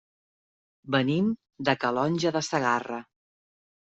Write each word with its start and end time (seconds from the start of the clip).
Venim 0.95 1.27
de 1.69 1.75
Calonge 1.83 2.31
de 2.37 2.43
Segarra. 2.47 3.01